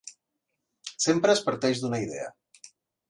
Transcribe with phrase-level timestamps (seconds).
[1.05, 2.27] Sempre es parteix d'una idea.